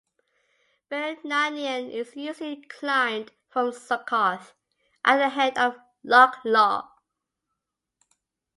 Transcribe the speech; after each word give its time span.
Beinn 0.89 1.17
Narnain 1.23 1.91
is 1.91 2.15
usually 2.15 2.55
climbed 2.63 3.31
from 3.51 3.71
Succoth 3.71 4.55
at 5.05 5.17
the 5.17 5.29
head 5.29 5.55
of 5.59 5.77
Loch 6.03 6.37
Long. 6.43 6.87